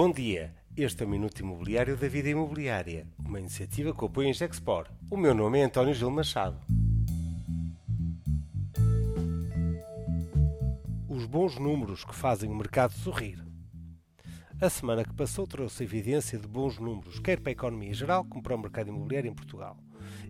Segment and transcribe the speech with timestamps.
[0.00, 4.32] Bom dia, este é o Minuto Imobiliário da Vida Imobiliária, uma iniciativa que apoia a
[4.32, 4.86] Gexpor.
[5.10, 6.56] O meu nome é António Gil Machado.
[11.08, 13.44] Os bons números que fazem o mercado sorrir.
[14.60, 18.40] A semana que passou trouxe evidência de bons números, quer para a economia geral como
[18.40, 19.76] para o mercado imobiliário em Portugal,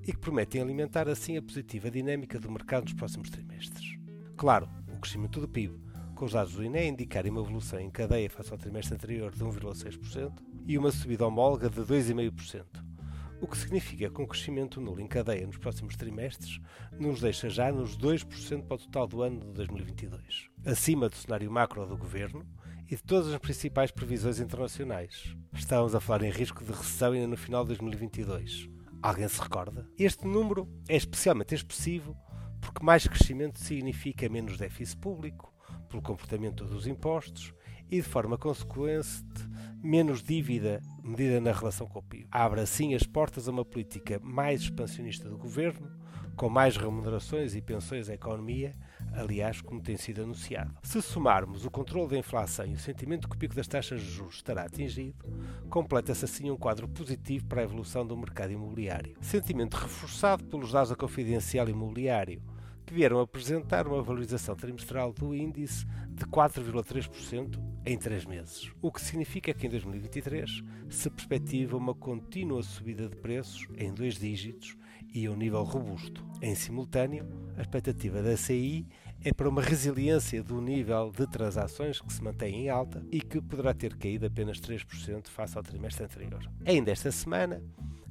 [0.03, 3.99] e que prometem alimentar assim a positiva dinâmica do mercado nos próximos trimestres.
[4.35, 5.79] Claro, o crescimento do PIB,
[6.19, 9.39] com os dados do INE indicarem uma evolução em cadeia face ao trimestre anterior de
[9.39, 10.33] 1,6%
[10.67, 12.65] e uma subida homóloga de 2,5%,
[13.41, 16.59] o que significa que um crescimento nulo em cadeia nos próximos trimestres
[16.99, 21.49] nos deixa já nos 2% para o total do ano de 2022, acima do cenário
[21.53, 22.45] macro do governo
[22.91, 25.37] e de todas as principais previsões internacionais.
[25.53, 28.69] Estamos a falar em risco de recessão ainda no final de 2022.
[29.01, 29.89] Alguém se recorda?
[29.97, 32.17] Este número é especialmente expressivo
[32.61, 35.57] porque mais crescimento significa menos déficit público,
[35.89, 37.53] pelo comportamento dos impostos
[37.91, 39.25] e, de forma consequente,
[39.83, 42.27] menos dívida medida na relação com o PIB.
[42.31, 45.91] Abre assim as portas a uma política mais expansionista do governo,
[46.37, 48.77] com mais remunerações e pensões à economia,
[49.13, 50.73] aliás, como tem sido anunciado.
[50.85, 54.09] Se somarmos o controle da inflação e o sentimento que o pico das taxas de
[54.09, 55.17] juros estará atingido,
[55.69, 59.17] completa-se assim um quadro positivo para a evolução do mercado imobiliário.
[59.21, 62.41] Sentimento reforçado pelos dados da Confidencial Imobiliário,
[62.89, 68.99] que vieram apresentar uma valorização trimestral do índice de 4,3% em três meses, o que
[68.99, 74.75] significa que em 2023 se perspectiva uma contínua subida de preços em dois dígitos
[75.13, 76.25] e a um nível robusto.
[76.41, 78.87] Em simultâneo, a expectativa da CI
[79.23, 83.39] é para uma resiliência do nível de transações que se mantém em alta e que
[83.39, 86.51] poderá ter caído apenas 3% face ao trimestre anterior.
[86.65, 87.63] Ainda esta semana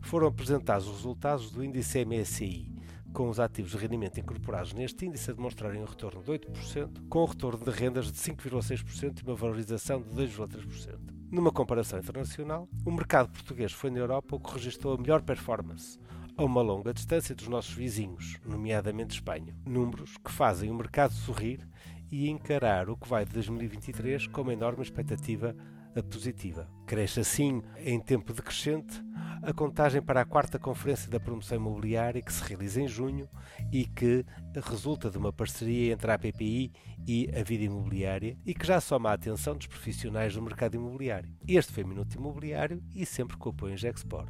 [0.02, 2.77] foram apresentados os resultados do índice MSCI,
[3.18, 7.24] com os ativos de rendimento incorporados neste índice a demonstrarem um retorno de 8%, com
[7.24, 11.00] um retorno de rendas de 5,6% e uma valorização de 2,3%.
[11.32, 15.98] Numa comparação internacional, o mercado português foi na Europa o que registrou a melhor performance,
[16.38, 19.58] a uma longa distância dos nossos vizinhos, nomeadamente Espanha.
[19.66, 21.68] Números que fazem o mercado sorrir
[22.12, 25.56] e encarar o que vai de 2023 com uma enorme expectativa
[26.04, 26.70] positiva.
[26.86, 29.02] Cresce assim, em tempo decrescente,
[29.48, 33.30] a contagem para a quarta Conferência da Promoção Imobiliária que se realiza em junho
[33.72, 34.26] e que
[34.62, 36.74] resulta de uma parceria entre a APPI
[37.08, 41.34] e a Vida Imobiliária e que já soma a atenção dos profissionais do mercado imobiliário.
[41.48, 44.30] Este foi o Minuto Imobiliário e sempre com o apoio em Gexport.